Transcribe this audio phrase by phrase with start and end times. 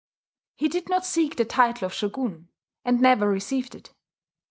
[0.55, 2.47] He did not seek the title of shogun,
[2.83, 3.93] and never received it.